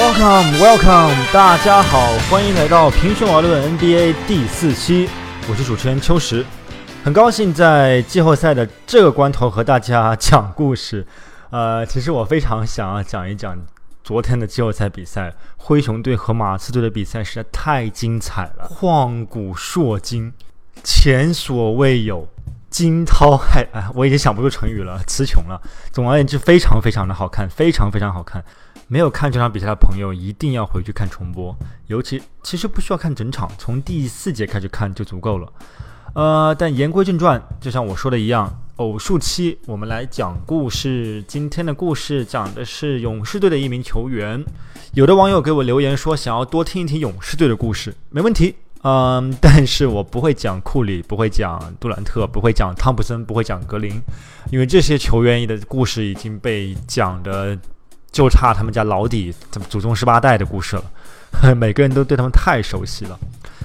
[0.00, 5.06] Welcome, welcome，大家好，欢迎来到平胸玩论 NBA 第四期，
[5.46, 6.42] 我是主持人秋实，
[7.04, 11.06] 很高兴在季后赛的这个关头和大家讲故事。
[11.50, 13.54] 呃，其实我非常想要讲一讲
[14.02, 20.32] 昨天的季后赛比赛，灰熊队和马刺队的比赛实在太精彩了，旷古烁今，
[20.82, 22.26] 前所未有。
[22.70, 25.60] 惊涛骇哎，我已经想不出成语了，词穷了。
[25.90, 28.44] 总而言之，非常非常的好看，非常非常好看。
[28.92, 31.56] 没有看这场比赛的朋友，一定要回去看重播。
[31.86, 35.52] 尤其其实不需要看整场，从第四节开始看就足够了。
[36.12, 41.22] 呃，但言归正传，就像我说的一样，偶数期我们来讲故事。
[41.28, 44.44] 今天的故事讲的是勇士队的一名球员。
[44.94, 48.56] 有的网友给我留言说，想要多听一听勇士队的故事，没问题。
[48.82, 54.02] 嗯，但是我不会讲库里，不会讲杜兰特，不会讲汤普森，不会讲格林，
[54.50, 57.56] 因为这些球员的故事已经被讲的
[58.10, 59.34] 就差他们家老底，
[59.68, 60.84] 祖宗十八代的故事了，
[61.54, 63.18] 每个人都对他们太熟悉了。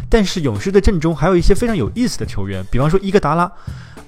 [0.10, 3.52] 但是勇士队阵中还有一些非常有意思的球员，比方说伊戈达拉。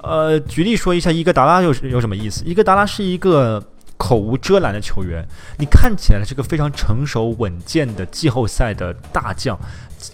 [0.01, 2.43] 呃，举例说一下伊戈达拉有有什么意思？
[2.45, 3.63] 伊戈达拉是一个。
[3.99, 9.57] 口无遮拦的球员，你看起来是个非常成熟稳健的季后赛的大将，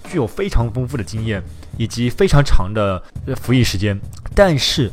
[0.05, 1.43] 具有非常丰富的经验
[1.77, 3.03] 以及非常长的
[3.41, 3.99] 服役时间。
[4.33, 4.89] 但是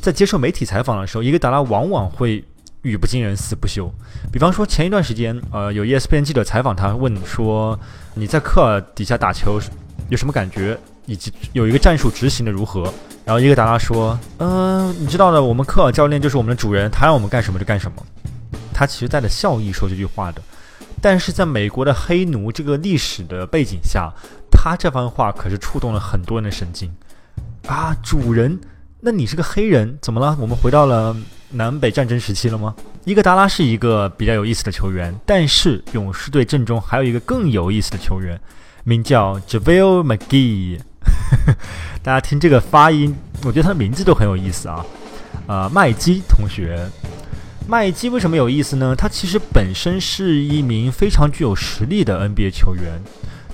[0.00, 2.44] 在接受媒体采访的时候，伊戈达拉往往会
[2.88, 3.88] 语不惊人死不休。
[4.32, 7.78] 比方说前一段时间，呃，有 ESPN 记者采访他，问说
[8.14, 9.60] 你在科尔底下打球
[10.08, 12.92] 有什么感觉，以及有一个战术执行的如何？
[13.24, 18.02] 然后伊戈达拉说，嗯，你知道的，我们科尔教练就是我们的主人，他让我们干什么就干什么。
[18.72, 20.40] 他其实带着笑意说这句话的，
[21.02, 24.10] 但是在美国的黑奴这个历史的背景下，
[24.50, 26.90] 他这番话可是触动了很多人的神经
[27.66, 27.94] 啊！
[28.02, 28.58] 主人，
[29.00, 30.36] 那你是个黑人，怎么了？
[30.40, 31.14] 我们回到了
[31.50, 32.74] 南北战争时期了吗？
[33.04, 38.38] 伊戈达拉是一个比较有意思的球员，但是勇士队阵中还有一个更有意思的球员，
[38.84, 40.78] 名叫 Javale McGee。
[42.02, 44.84] 大家听这个发音，我觉得他的名字都很有意思啊！
[45.46, 46.86] 啊，麦基同学。
[47.66, 48.94] 麦基为什么有意思呢？
[48.94, 53.00] 他其实本身是一名非常具有实力的 NBA 球员，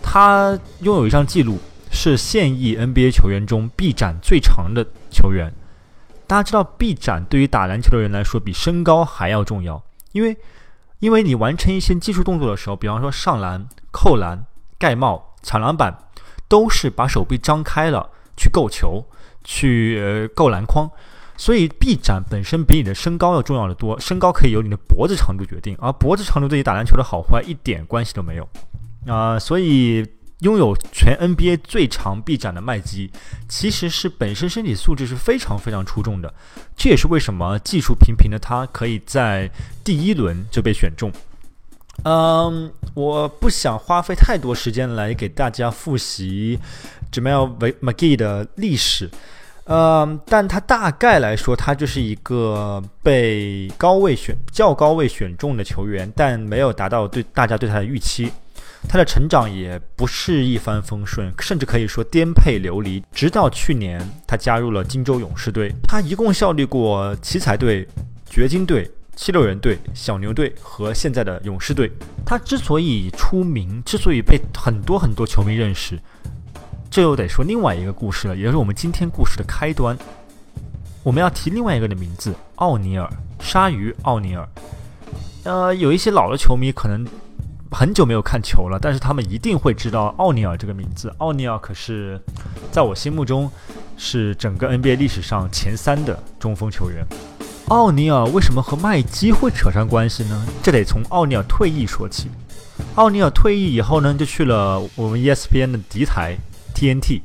[0.03, 1.61] 他拥有一项记录，
[1.93, 5.53] 是现役 NBA 球员中臂展最长的球员。
[6.27, 10.37] 大家知道，臂展对于打篮球的人来说比身高还要重要，因为
[11.01, 14.45] 因为你完成一些技术动作的时候，比方说上篮、扣篮、
[14.79, 15.97] 盖帽、抢篮板，
[16.49, 19.05] 都是把手臂张开了去够球，
[19.43, 20.91] 去呃够篮筐。
[21.37, 28.49] 所以臂展本身比你的身高要重要的多，身高可以由你的脖子长度决定，而脖子长度对于打篮球的好坏一点关系都没有
[29.07, 29.37] 啊。
[29.37, 30.07] 所以
[30.41, 33.11] 拥有全 NBA 最长臂展的麦基，
[33.49, 36.33] 其实是本身身体素质是非常非常出众的。
[36.77, 39.51] 这也是为什么技术平平的他可以在
[39.83, 41.11] 第一轮就被选中。
[42.03, 46.59] 嗯，我不想花费太多时间来给大家复习
[47.13, 49.09] Jamal McGee 的历史。
[49.65, 58.31] 呃，但他大概来说，他就是一个被高位选、较高位选中的球员，但没有达到对大家对他的预期。
[58.89, 63.03] 他的成长也不是一帆风顺，甚至可以说颠沛流离。
[63.13, 67.89] 直到去年，他加入了金州勇士队，他一共效力过奇才队、
[68.25, 71.91] 掘金队、七六人队、小牛队和现在的勇士队。
[72.25, 75.99] 他之所以出名，之所以被很多很多球迷认识。
[76.89, 79.99] 这又得说另外一个故事了，也就是我们今天故事的开端。
[81.03, 84.49] 我们要提另外一个的名字——奥尼尔，鲨鱼奥尼尔。
[85.43, 87.05] 呃，有一些老的球迷可能
[87.75, 91.13] 很久没有看球了，但是他们一定会知道奥尼尔这个名字。
[91.19, 92.21] 奥尼尔可是
[92.71, 93.51] 在我心目中
[93.97, 97.05] 是整个 NBA 历史上前三的中锋球员。
[97.69, 100.47] 奥尼尔为什么和麦基会扯上关系呢？
[100.63, 102.29] 这得从奥尼尔退役说起。
[102.95, 106.37] 奥尼尔退役以后呢，就去了我们 ESPN 的敌台。
[106.75, 107.23] TNT，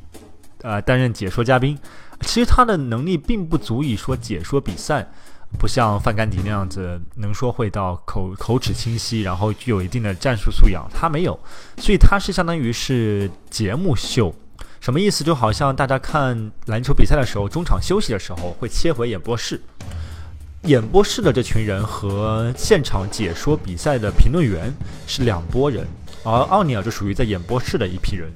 [0.62, 1.76] 呃，担任解说嘉宾。
[2.20, 5.10] 其实他的能力并不足以说解说比赛，
[5.58, 10.88] 不像范甘迪那样子能说会道、口口齿清晰，然后具有一定的战术素养。
[10.94, 11.38] 他没有，
[11.78, 14.34] 所以他是相当于是节目秀。
[14.80, 15.22] 什么意思？
[15.22, 19.60] 就好像大家看篮球比赛的时候，中场休息的时候会切回演播室，
[20.62, 24.72] 演播室的这群人和现场解说比赛的评论员
[25.06, 25.86] 是两拨人。
[26.22, 28.30] 而奥尼尔就属于在演播室的一批人，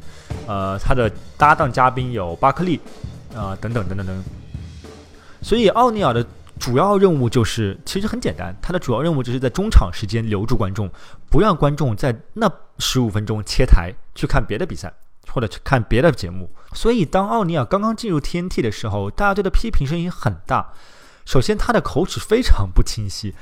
[0.47, 2.81] 呃，他的搭档嘉宾有巴克利，
[3.35, 4.25] 啊，等等等等等。
[5.43, 6.27] 所以奥尼尔的
[6.59, 10.91] 主要任务就是，其实很简单，他的主要任务就是在中场时间留住观众，
[11.29, 14.93] 不让观众在那十五分钟切台去看别的比赛
[15.29, 16.51] 或者去看别的节目。
[16.73, 20.73] 所以当奥尼尔刚刚进入 TNT 的时候，大家对他批评声音很大。
[21.25, 23.35] 首先，他的口齿非常不清晰，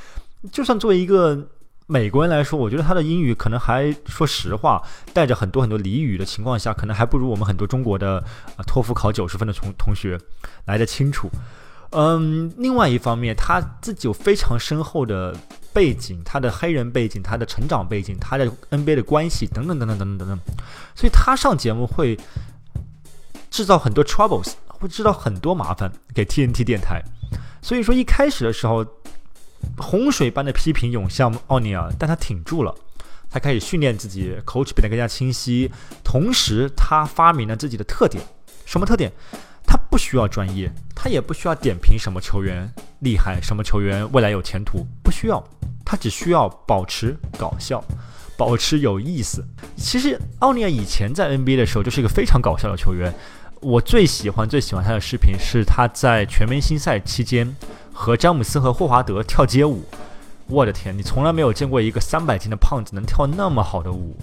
[0.51, 1.49] 就算作为一个。
[1.89, 4.81] 美国人来说，我觉得他的英语可能还说实话，
[5.13, 8.23] 带着很多很多俚语的情况下，可能还不如我们很多中国的
[8.67, 10.19] 托福考九十分的同同学
[10.67, 11.29] 来的清楚。
[11.93, 15.37] 嗯，另外一方面，他自己有非常深厚的
[15.73, 20.39] 背景，他的黑人背景，他的成长背景，他的 NBA 的关系等等等等等等等等，
[20.95, 22.19] 所以他上节目会
[23.51, 27.03] 制造很多 troubles，会制造很多麻烦给 TNT 电台。
[27.61, 28.85] 所以说一开始的时候，
[29.77, 32.75] 洪水般的批评涌向奥尼尔，但他挺住了，
[33.31, 35.71] 他开始训练自己，口齿变得更加清晰，
[36.03, 38.25] 同时他发明了自己的特点，
[38.65, 39.13] 什么特点？
[39.93, 42.67] 不需要专业，他也不需要点评什么球员
[43.01, 45.45] 厉害，什么球员未来有前途，不需要，
[45.85, 47.85] 他只需要保持搞笑，
[48.35, 49.45] 保持有意思。
[49.77, 53.13] 其实奥尼尔以前在 NBA 的时候就是一个非常搞笑的球员，
[53.61, 57.55] 我最喜欢最喜欢他的视频是他在全明星赛期间
[57.93, 59.85] 和詹姆斯和霍华德跳街舞。
[60.47, 64.17] 我的天，你从来没有见过一个三百斤的胖子能跳那么好的舞，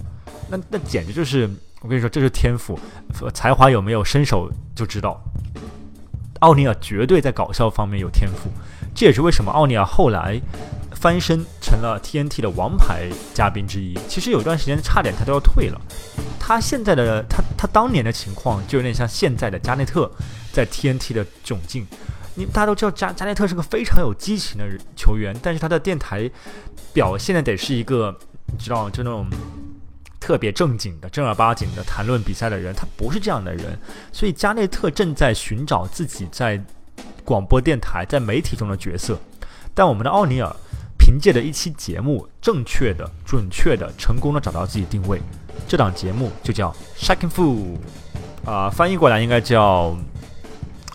[0.48, 1.48] 那那简直就是。
[1.82, 2.78] 我跟你说，这是天赋，
[3.32, 5.22] 才华有没有，伸手就知道。
[6.40, 8.50] 奥尼尔绝对在搞笑方面有天赋，
[8.94, 10.38] 这也是为什么奥尼尔后来
[10.92, 13.98] 翻身成了 TNT 的王牌嘉宾之一。
[14.08, 15.80] 其实有一段时间差点他都要退了。
[16.38, 20.10] 他现在的他他当年的情况就有点像现在的加内特
[20.52, 21.86] 在 TNT 的窘境。
[22.34, 26.30] 你大家都知道加加内特是个非常有激情的球员，但是他的电台
[26.92, 28.14] 表现的得是一个，
[28.46, 29.26] 你知道就那种。
[30.20, 33.76] 特别正经的、正儿八经的谈论比赛的人，他不是这样的人。
[34.12, 36.62] 所以加内特正在寻找自己在
[37.24, 39.18] 广播电台、在媒体中的角色。
[39.74, 40.54] 但我们的奥尼尔
[40.98, 45.20] 凭借着一期节目，正确的、准确的、成功的找到自己定位。
[45.66, 47.78] 这档节目就叫《Shaking Fool》，
[48.50, 49.96] 啊，翻译过来应该叫，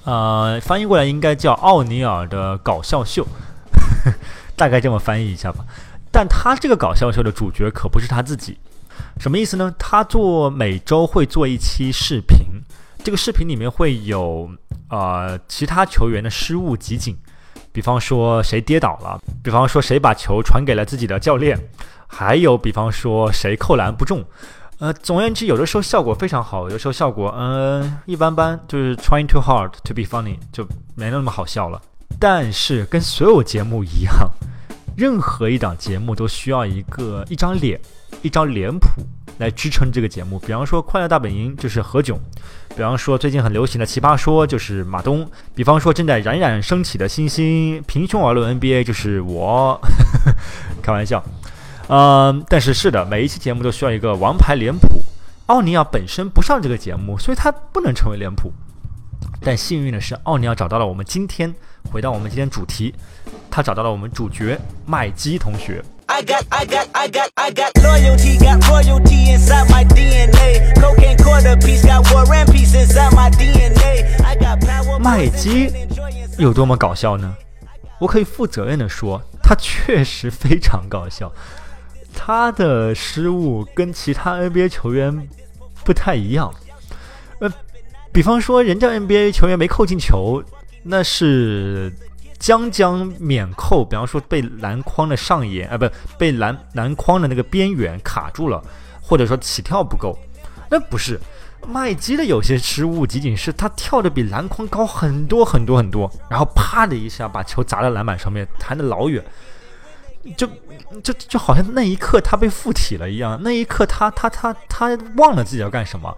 [0.04, 3.26] 呃，翻译过来应该叫奥尼尔的搞笑秀，
[4.56, 5.66] 大概这么翻译一下吧。
[6.12, 8.58] 但他这个搞笑秀的主角可不是他自己。
[9.20, 9.74] 什么意思呢？
[9.80, 12.46] 他做每周会做一期视频，
[13.04, 14.50] 这个视频里面会有
[14.90, 17.18] 呃其他球员的失误集锦，
[17.72, 21.58] 比方说谁跌倒了，比方说谁把球传给了自己的教练，
[22.08, 24.24] 还有比方说谁扣篮不中，
[24.80, 31.82] 呃，总而言之，有的时候效果非常好，有的时候效果嗯一般般，就是 trying too hard to be funny 就没那么好笑了。
[32.20, 34.30] 但是跟所有节目一样，
[34.98, 37.80] 任何一档节目都需要一个一张脸。
[38.26, 38.88] 一张脸谱
[39.38, 42.18] 来支撑这个节目，比方说《快乐大本营》就是何炅，
[42.70, 49.80] 比方说最近很流行的《奇葩说》就是马东，比方说正在冉冉升起的新星《平胸而论 NBA》就是我，
[50.82, 51.24] 开玩笑，
[51.88, 54.88] 嗯，但是是的，每一期节目都需要一个王牌脸谱。
[55.46, 58.52] 奥尼尔本身不上这个节目，所以他不能成为脸谱。
[59.42, 61.54] 但幸运的是，奥尼尔找到了我们今天
[61.92, 62.92] 回到我们今天主题，
[63.52, 65.84] 他找到了我们主角麦基同学。
[66.08, 70.74] I got, I got, I got, I got loyalty, got royalty inside my DNA.
[70.80, 74.06] Cocaine quarter piece, got war and peace inside my DNA.
[74.24, 75.00] I got power.
[75.00, 75.72] 麦基
[76.38, 77.36] 有多么搞笑呢？
[78.00, 81.32] 我可以负责任的说，他确实非常搞笑。
[82.14, 85.28] 他的失误跟其他 NBA 球员
[85.84, 86.54] 不太一样。
[87.40, 87.52] 呃，
[88.14, 90.44] 比方说，人家 NBA 球员没扣进球，
[90.84, 91.92] 那是。
[92.46, 98.64] 将将免扣，比方说被篮筐的上沿啊，不被篮篮筐的那个边缘卡住了，
[99.02, 100.16] 或者说起跳不够，
[100.70, 101.20] 那不是
[101.68, 109.26] 麦基的有些失误，仅仅是他跳的比篮筐高很多很多很多，然后啪的一下把球砸在篮板上面，弹的老远，
[110.38, 110.48] 就
[111.02, 116.16] 就就好像那一刻他被附体了一样，那一刻他他他他忘了自己要干什么，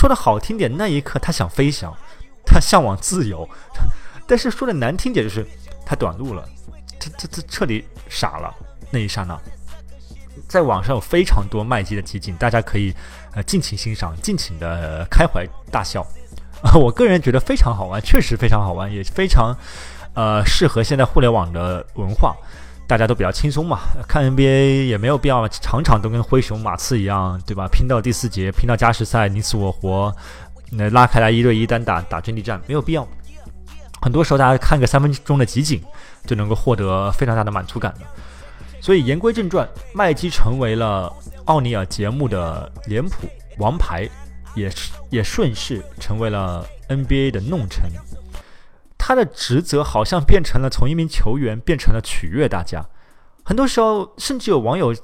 [0.00, 1.94] 说的好听点，那一刻他想飞翔，
[2.46, 3.46] 他向往自由。
[4.30, 5.44] 但是说的难听点，就是
[5.84, 6.48] 他短路了，
[7.00, 8.54] 他他他彻底傻了。
[8.92, 9.36] 那一刹那，
[10.46, 12.94] 在网上有非常多麦基的集锦，大家可以
[13.34, 16.00] 呃尽情欣赏，尽情的开怀大笑。
[16.62, 19.52] 啊， 我个人觉得非常好玩，确实非常好玩，也非常
[20.14, 22.36] 呃适合现在互联网的文化，
[22.86, 23.80] 大家都比较轻松嘛。
[24.06, 27.66] 看 NBA 也没有必要场场都跟灰熊、马刺一样，对吧？
[27.66, 30.14] 拼到第四节，拼到加时赛，你死我活，
[30.70, 33.06] 那拉开来一对一单打打阵地战，没有必要。
[34.02, 35.82] 很多时候，大家看个三分钟的集锦，
[36.24, 38.00] 就能够获得非常大的满足感了。
[38.80, 41.12] 所以言归正传，麦基成为了
[41.44, 43.28] 奥尼尔节目的脸谱
[43.58, 44.08] 王牌，
[44.54, 47.90] 也是也顺势成为了 NBA 的弄臣。
[48.96, 52.86] 他的职责好像变成了从一名球员变成了取悦大家。
[53.42, 54.94] 很多时候，甚至有网友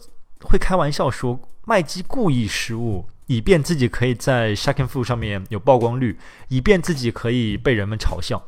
[0.40, 8.42] 会开玩笑说，麦基故意失误，以便自己可以在 s h a k i n g f o o 上面有曝光率，以便自己可以被人们嘲笑。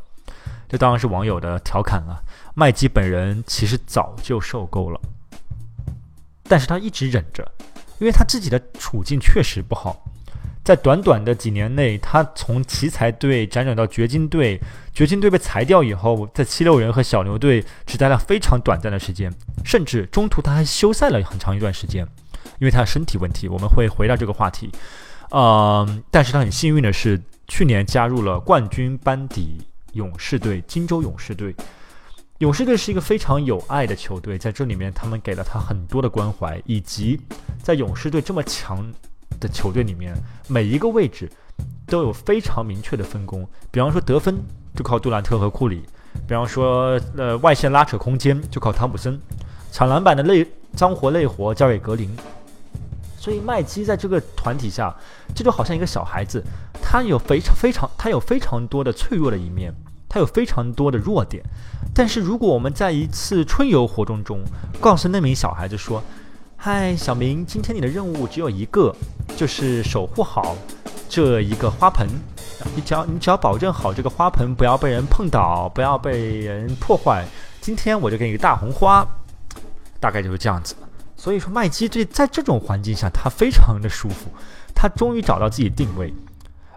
[0.68, 2.22] 这当然是网友的调侃了。
[2.54, 5.00] 麦基本人其实早就受够了。
[6.44, 7.46] 但是他一直忍着，
[7.98, 10.04] 因为他自己的处境确实不好。
[10.64, 14.60] 在短短的几年内，他从奇才队辗转到掘金队，
[14.92, 19.32] 掘金队被裁掉以后，在七六人和小牛队只待了非常短暂的时间，
[19.64, 22.06] 甚至中途他还休赛了很长一段时间，
[22.58, 23.48] 因为他的身体问题。
[23.48, 24.70] 我们会回到这个话题，
[25.30, 31.54] 嗯，但是他很幸运的是，去年加入了冠军班底勇士队，金州勇士队。
[32.38, 37.21] 勇士队是一个非常有爱的球队，在这里面他们给了他很多的关怀，以及
[37.62, 38.92] 在勇士队这么强。
[39.40, 40.16] 的球队里面，
[40.49, 41.30] 每一个位置
[41.87, 43.47] 都有非常明确的分工。
[43.71, 44.37] 比方说得分
[44.75, 45.83] 就靠杜兰特和库里，
[46.26, 49.16] 比方说呃外线拉扯空间就靠汤普森，
[49.71, 52.11] 抢篮板的累脏活累活交给格林。
[53.18, 54.94] 所以麦基在这个团体下，
[55.34, 56.40] 这就好像一个小孩子，
[56.80, 59.75] 他有非常非常他有非常多的脆弱的一面，
[60.08, 61.42] 他有非常多的弱点。
[61.92, 64.38] 但是如果我们在一次春游活动中
[64.80, 66.00] 告诉那名小孩子说，
[66.56, 68.94] 嗨，小明，今天你的任务只有一个，
[69.37, 70.56] 就是守护好
[71.08, 72.08] 这一个花盆。
[72.75, 77.26] 你只要你只要保证好这个花盆不要被人碰倒，不要被人破坏。
[77.60, 79.06] 今天我就给你个大红花，
[80.00, 80.75] 大概就是这样子。
[81.18, 84.30] 所以说，麦基这在这种环境下，他非常的舒服，
[84.72, 86.14] 他终于找到自己定位。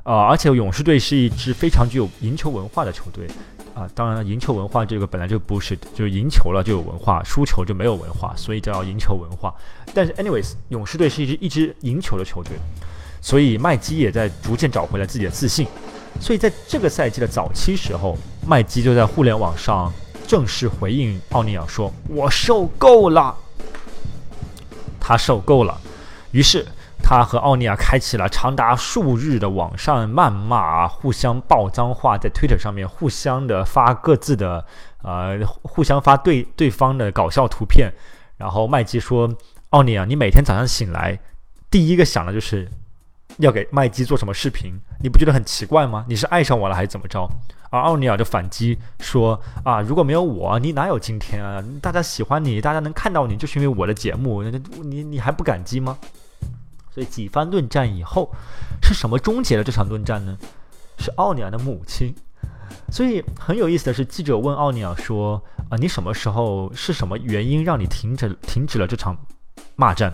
[0.04, 3.28] 呃，而且勇士队是一支非常具有赢球文化的球队。
[3.76, 9.54] 啊，当然了，赢球文化这个本来就不是，就是赢球了就有文化，输球就没有文化，所以叫赢球文化。
[9.94, 12.52] 但是，anyways，勇士队是一支一支赢球的球队，
[13.22, 15.68] 所以麦基也在逐渐找回了自己的自信。
[16.20, 19.94] 所以在这个赛季的早期时候，麦基就在互联网上
[20.28, 23.38] 正式回应奥尼尔说：“我受够了。”
[25.12, 25.80] 他受够了，
[26.32, 26.66] 于是。
[27.04, 34.64] 他和奥尼尔开启了长达数日的网上谩骂，互相爆脏话，在 Twitter 上面互相的发各自的，
[35.02, 37.92] 呃，互相发对对方的搞笑图片。
[38.38, 39.28] 然后麦基说
[39.72, 41.20] ：“奥尼尔，你每天早上醒来，
[41.72, 42.70] 第一个想的就是
[43.38, 46.06] 要给麦基做什么视频，你不觉得很奇怪吗？
[46.08, 47.28] 你是爱上我了还是怎么着？”
[47.72, 51.64] 而奥尼尔就反击说：“啊，如果没有我，你哪有今天啊？
[51.82, 55.98] 大家喜欢你，大家能看到你，就是因为我的节目，你你还不感激吗？”
[56.94, 58.30] 所以几番论战以后，
[58.84, 60.38] 是什么终结了这场论战呢？
[61.00, 62.14] 是奥尼尔的母亲。
[62.92, 69.16] 所以很有意思的是，记者问奥尼尔说：“啊，你什么时候是什么原因让你停止停止了这场
[69.78, 70.12] 骂战？”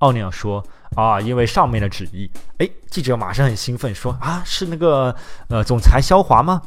[0.00, 0.60] 奥尼尔说
[0.96, 5.14] ：“啊，因为上面的旨意。”哎，记者马上很兴奋说：“啊，是那个
[5.48, 6.60] 呃总裁肖华吗？”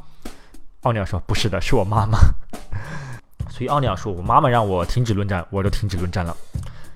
[0.82, 2.18] 奥尼尔说：“不是的，是我妈妈。
[3.52, 6.36] ”所以奥尼尔说：“我妈妈让我停止论战，我就停止论战了。”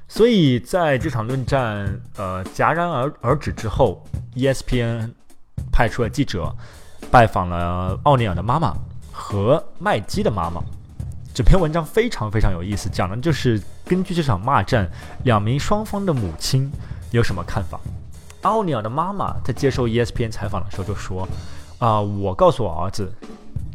[0.07, 4.01] 所以在这场论战呃戛然而而止之后
[4.35, 5.09] ，ESPN
[5.71, 6.55] 派出了记者
[7.09, 8.73] 拜访了奥尼尔的妈妈
[9.11, 10.61] 和麦基的妈妈。
[11.33, 14.87] 这篇文章非常非常有意思，讲的就是根据这场骂战，
[15.23, 16.71] 两名双方的母亲
[17.11, 17.79] 有什么看法。
[18.43, 21.27] 奥尼尔的妈妈在接受 ESPN 采访的时候就说
[21.79, 23.11] ：“啊，我告诉我儿子，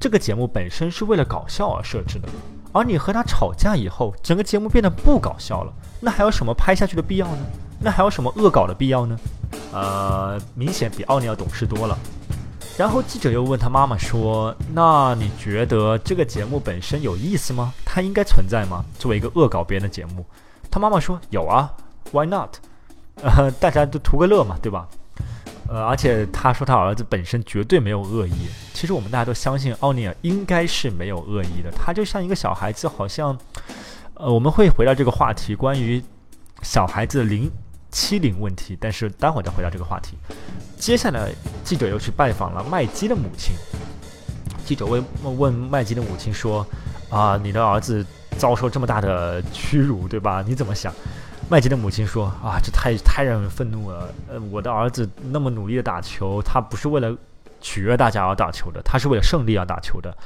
[0.01, 2.29] 这个节目本身是为了搞笑而设置的，
[2.73, 7.39] 而你和他吵架以后，整个节目变得不搞笑了。”那还有什么拍下去的必要呢？
[7.81, 9.19] 那还有什么恶搞的必要呢？
[9.73, 11.99] 呃，明显比奥尼尔懂事多了。
[12.77, 17.73] 然后记者又问他妈妈说：“那你觉得这个节目本身有意思吗？
[17.85, 18.85] 它应该存在吗？
[19.01, 20.25] 作为一个恶搞别人的节目？”
[20.71, 21.73] 他妈妈说：“有啊
[22.13, 22.51] ，Why not？
[23.21, 24.87] 呃，大家都图个乐嘛，对吧？
[25.69, 28.33] 呃，而且他说他儿子本身绝对没有恶意。
[28.73, 31.71] 其实我们大家都相信奥尼尔应该是没有恶意的。
[31.71, 33.37] 他就像一个小孩子，好像……
[34.15, 36.03] 呃，我们会回到这个话题，关于
[36.63, 37.49] 小孩子零
[37.91, 40.17] 欺凌问题，但是待会儿再回到这个话题。
[40.77, 41.31] 接下来，
[41.63, 43.55] 记者又去拜访了麦基的母亲。
[44.65, 45.05] 记者问
[45.39, 46.67] 问麦基的母亲说
[47.11, 48.05] ：“啊，你的儿子
[48.37, 50.43] 遭受这么大的屈辱，对吧？
[50.47, 50.93] 你怎么想？”
[51.49, 54.13] 麦基的母亲说：“啊，这太太让人愤怒了。
[54.29, 57.17] 呃，我的儿子那么努力的打球，他不是为了
[57.61, 60.17] 取悦大家而打球的，他是为了胜利而打球的。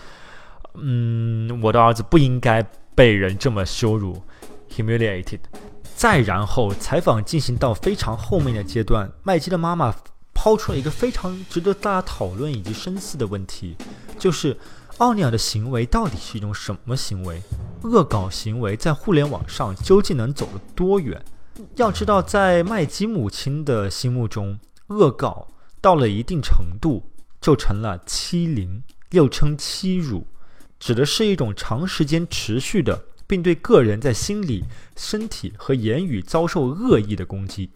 [0.75, 2.65] 嗯，我的儿子不应该。”
[2.95, 4.23] 被人这么羞辱
[4.71, 5.39] ，humiliated。
[5.97, 9.95] 再然后，采访进行到非常后面的阶段，麦基的妈妈
[10.35, 13.79] 抛出了一个非常值得大家讨论以及深思的问题，
[14.19, 14.59] 就是
[14.99, 17.41] 奥尼尔的行为到底是一种什么行为？
[17.83, 21.23] 恶搞行为在互联网上究竟能走得多远？
[21.77, 25.49] 要知道，在麦基母亲的心目中，恶搞
[25.81, 27.03] 到了一定程度
[27.41, 30.27] 就成了欺凌，又称欺辱。
[30.79, 34.65] 指的是一种长时间持续的，并对个人在心理、
[34.97, 37.71] 身体和言语遭受恶意的攻击，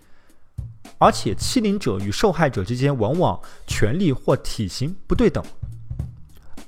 [0.99, 5.45] 而且欺凌者与受害者之间往往权力或体型不对等。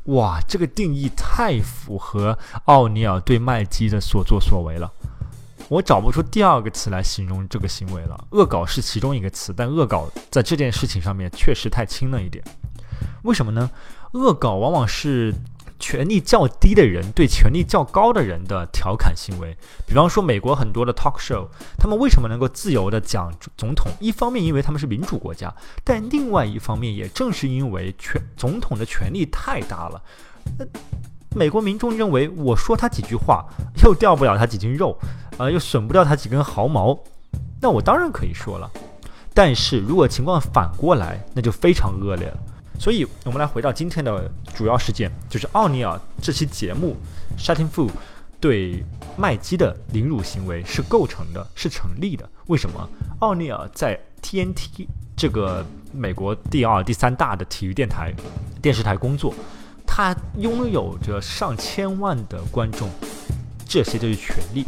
[0.08, 4.90] 哇，这个定义太符合奥尼尔对麦基的所作所为了。
[5.68, 8.18] 我找不出第二个词来形容这个行为了。
[8.30, 12.42] 恶搞是其中一个词，但恶搞在这件事情上面确实太轻了一点。
[13.22, 13.70] 为什么呢？
[14.12, 15.34] 恶搞往往是
[15.78, 19.56] 权力较低的人对权力较高的人的调侃行为。
[19.86, 21.46] 比方说，美国很多的 talk show，
[21.78, 23.90] 他们为什么能够自由的讲总统？
[24.00, 25.54] 一方面因为他们是民主国家，
[25.84, 30.02] 但另外一方面也正是因为权总统的权力太大了。
[30.58, 30.66] 那
[31.36, 33.44] 美国民众认为，我说他几句话，
[33.84, 34.98] 又掉不了他几斤肉，
[35.36, 36.98] 呃，又损不掉他几根毫毛，
[37.60, 38.70] 那我当然可以说了。
[39.34, 42.36] 但是如果情况反过来，那就非常恶劣了。
[42.78, 46.96] 所以，我们来回到今天的主要事件，就是奥尼尔这期节目
[47.36, 47.90] ，Shutting Fu
[48.40, 48.84] 对
[49.16, 52.28] 麦基的凌辱行为是构成的，是成立的。
[52.46, 52.88] 为什么？
[53.18, 58.14] 奥尼尔在 TNT 这个美国第二、第三大的体育电台、
[58.62, 59.34] 电视台工作。
[59.84, 62.88] 他拥有着上千万的观众，
[63.66, 64.64] 这些就是权利。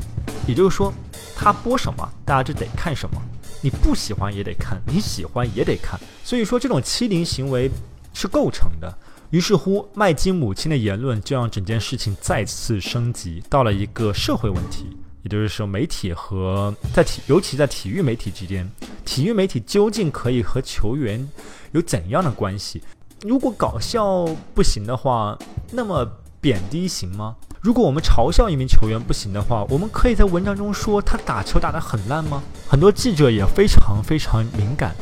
[0.48, 0.92] 也就是说，
[1.36, 3.22] 他播什么，大家就得看什么。
[3.62, 6.00] 你不喜欢也得看，你喜欢也得看。
[6.24, 7.70] 所以说，这种欺凌行为
[8.12, 8.96] 是构成的。
[9.30, 14.96] 于是乎，麦基母亲的言论就让整件事情再次升级到了一个社会问题。
[15.22, 18.68] 也就是说，媒体和在体，尤其在体育媒体之间，
[19.04, 21.28] 体育媒体究竟可以和球员
[21.72, 22.82] 有怎样的关系？
[23.22, 24.24] 如果搞笑
[24.54, 25.38] 不行的话，
[25.72, 27.36] 那么贬低行吗？
[27.60, 32.42] 如果我们嘲笑一名球员不行的话，我们可以在文章中说他打球打得很烂吗？
[32.66, 34.96] 很多记者也非常非常敏感，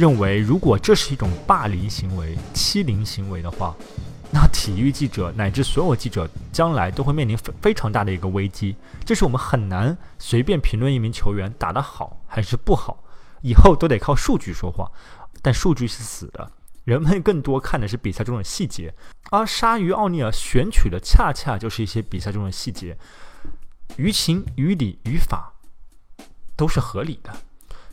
[0.00, 3.76] 认为如果这是一种霸凌行为、欺凌行为的话，
[4.32, 8.74] 那体育记者乃至所有记者将来都会面临非非常大的一个危机。
[9.04, 13.04] 这是我们很难随便评论一名球员打得好还是不好，
[13.42, 14.90] 以后都得靠数据说话，
[15.42, 16.50] 但数据是死的。
[16.84, 18.94] 人们更多看的是比赛中的细节，
[19.30, 22.96] 而鲨鱼奥尼尔选取的恰恰就是一些比赛中的细节，
[23.98, 25.52] 于情于理于法
[26.56, 27.30] 都是合理的，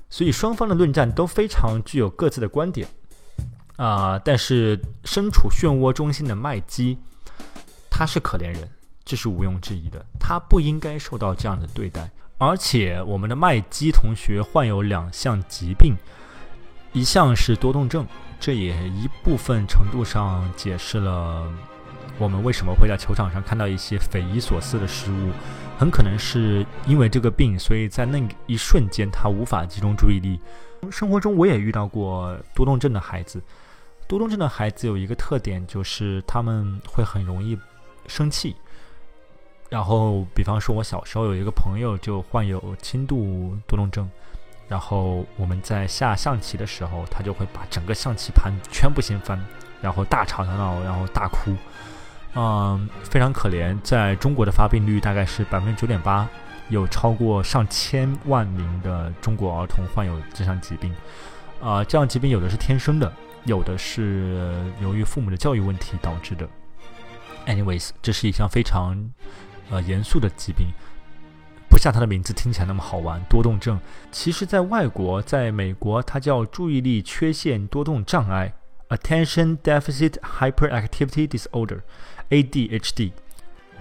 [0.09, 2.87] 所以双方的论战都非常具有各自的观点
[3.75, 4.19] 啊。
[4.19, 6.97] 但是身处漩涡中心的麦基，
[7.89, 8.69] 他是可怜人，
[9.05, 12.09] 这是毋庸置疑的，他不应该受到这样的对待。
[12.37, 15.95] 而且我们的麦基同学患有两项疾病，
[16.93, 18.05] 一项是多动症。
[18.39, 21.51] 这也一部分程度上解释了
[22.19, 25.31] 我们为什么会在球场上看到一些匪夷所思的失误，
[25.77, 30.39] 很可能是因为这个病，所以在那一瞬间他无法集中注意力。
[30.91, 33.41] 生活中我也遇到过多动症的孩子，
[34.07, 37.57] 多动症的孩子有一个特点，就是他们会很容易
[38.07, 38.55] 生气。
[39.69, 44.09] 然后，比方说，我小时候有一个朋友就患有轻度多动症。
[44.69, 49.39] 然后我们在下象棋的时候，他就会把整个象棋盘全部掀翻，
[49.81, 51.55] 然后大吵大闹，然后大哭，
[52.35, 53.79] 嗯，非常可怜。
[53.81, 56.27] 在中国的发病率大概是百分之九点八，
[56.69, 60.93] 有超过上千万名的中国儿童患有这项疾病。
[61.61, 63.11] 啊，这样疾病有的是天生的，
[63.45, 66.47] 有的是由于父母的教育问题导致的。
[67.47, 69.09] Anyways，这是一项非常
[69.71, 70.67] 呃严肃的疾病。
[71.69, 73.79] 不像它的名字听起来那么好玩，多动症。
[74.11, 78.53] 其实，在外国，在美国，它叫注意力缺陷多动障碍
[78.89, 81.81] （Attention Deficit Hyperactivity Disorder）
[82.29, 83.11] ADHD。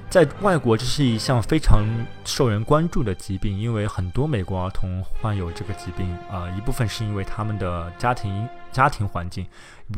[0.08, 1.84] 在外国，这是一项非常
[2.24, 6.08] 受人关注的疾病，因为很多美国儿童患有这个疾病。
[6.30, 9.44] 啊，一部分是因为他们的家庭家庭环境，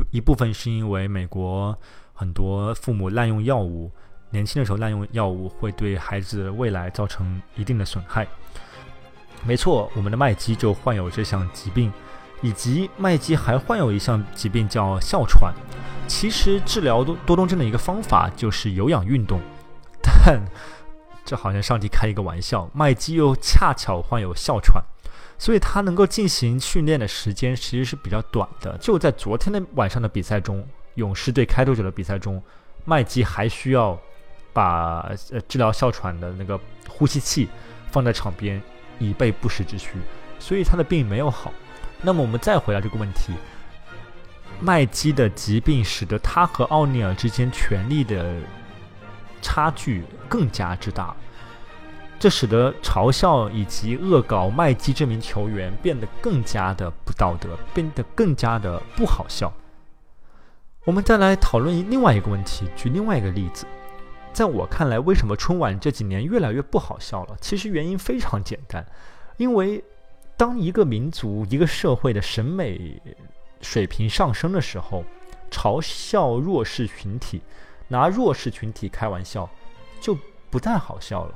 [0.09, 1.77] 一部分是因为美国
[2.13, 3.91] 很多父母滥用药物。
[4.31, 8.27] 年轻的时候滥用药物会对孩子未来造成一定的损害。
[9.45, 11.91] 没错，我们的麦基就患有这项疾病，
[12.41, 15.53] 以及麦基还患有一项疾病叫哮喘。
[16.07, 19.39] 其实治疗多多动症的一个方法就是有氧运动，
[20.01, 20.41] 但
[21.23, 24.83] 这好像上帝开一个玩笑，麦基又恰巧患有哮喘，
[25.37, 28.77] 所以他能够进行训练的时间其实是比较短的。
[28.79, 32.41] 就在昨天的晚上的比赛中，勇士队开拓者的比赛中，
[32.85, 33.99] 麦基还需要。
[34.51, 37.47] 把呃治疗哮喘的那个呼吸器
[37.91, 38.59] 放在场边，
[38.97, 39.91] 以备不时之需，
[40.39, 41.53] 所以他的病没有好。
[42.01, 43.33] 那么我们再回到这个问题，
[44.59, 48.35] 麦基的疾病使得他和奥尼尔之间权力的
[49.41, 51.15] 差距更加之大，
[52.19, 59.51] 这使得嘲笑以及恶搞麦基这名球员变得更加的不道德，变得更加的不好笑。
[60.85, 63.65] 我们再来讨论另外一个问题，举另外一个例子。
[64.31, 67.35] 在我看来，为什么春晚这几年越来越不好笑了？
[67.41, 68.85] 其实原因非常简单，
[69.37, 69.83] 因为
[70.39, 72.97] 当一个民族、一个社会的审美
[73.59, 75.03] 水平上升的时候，
[75.51, 77.41] 嘲笑弱势群体、
[77.89, 79.49] 拿弱势群体开玩笑，
[79.99, 80.17] 就
[80.49, 81.35] 不再好笑了。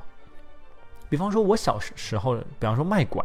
[1.10, 3.22] 比方说，我小时候，比方说卖拐，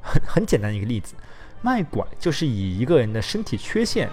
[0.00, 1.16] 很很简单一个例子，
[1.60, 4.08] 卖拐就是以一个人的身体缺陷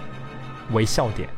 [0.72, 1.28] 为笑点，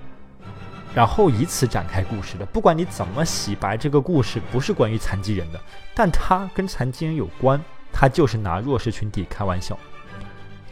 [0.94, 2.46] 然后以此展开故事的。
[2.46, 5.60] 不管你怎么洗白，这个故事不是关于残疾人的，
[5.94, 7.62] 但它跟残疾人有关，
[7.94, 9.78] 他就是拿弱势群体开玩笑。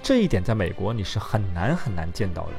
[0.02, 2.52] 这一点在美国你是很难很难见到的。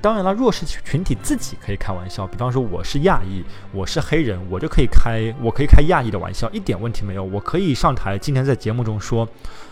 [0.00, 3.42] 当然了，弱势群体自己可以开玩笑，比方说我是亚裔，
[3.72, 7.24] 我是黑人，我就可以开，我可以开亚裔的玩笑，一点问题没有。
[7.24, 9.26] 我可以上台，今天在节目中说，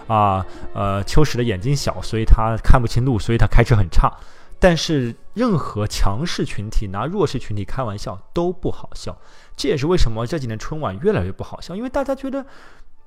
[0.09, 4.13] 啊，呃，秋实的眼睛小，所以他看不清路，所以他开车很差。
[4.59, 9.17] 但是任何强势群体拿弱势群体开玩笑都不好笑，
[9.57, 12.45] 这也是为什么这几年春晚越来越不好笑，因为大家觉得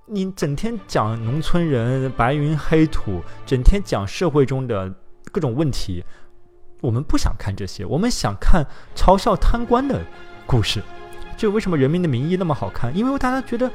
[0.10, 4.90] 你整天讲农村人白云黑土，整天讲社会中的
[5.34, 6.02] 各种问题。
[6.80, 8.66] 我们不想看这些，我们想看
[8.96, 10.02] 嘲笑贪官的
[10.46, 10.82] 故事。
[11.36, 12.96] 就为什么《人民的名义》那么好看？
[12.96, 13.70] 因为大家觉得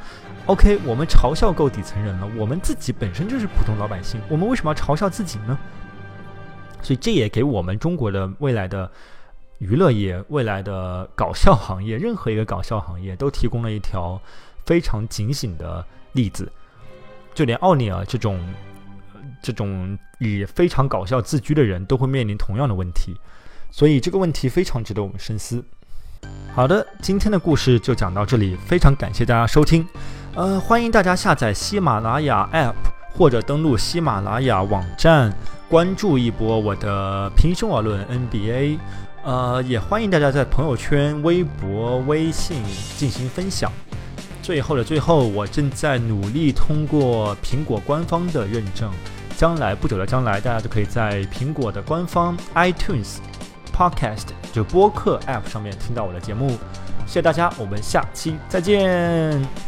[0.46, 5.58] ，OK，我们嘲笑够底层人了，我们自己本身就是普通老百姓，我们为什么要嘲笑自己呢？
[6.80, 8.90] 所以这也给我们中国的未来的
[9.58, 14.18] 娱乐业、未来的搞笑行业，任何一个搞笑行业都提供了一条
[14.64, 16.50] 非常警醒的例子。
[17.34, 18.40] 就连奥尼尔这种。
[19.40, 23.16] 这种以非常搞笑自居的人都会面临同样的问题，
[23.72, 25.64] 所以这个问题非常值得我们深思。
[26.54, 29.84] 好的，今天的故事就讲到这里，非常感谢大家收听。
[30.36, 32.74] 呃，欢迎大家下载喜马拉雅 App
[33.16, 35.36] 或者登录喜马拉雅网站，
[35.68, 38.78] 关注一波我的平胸而论 NBA。
[39.24, 42.62] 呃，也欢迎大家在朋友圈、微博、微信
[42.96, 43.72] 进行分享。
[44.42, 48.90] 最后的最后，我正在努力通过苹果官方的认证。
[49.36, 53.16] 将来不久的将来，大家就可以在苹果的官方 iTunes
[53.74, 56.50] Podcast 就播客 App 上面听到我的节目。
[57.06, 59.62] 谢谢大家，我们下期再见。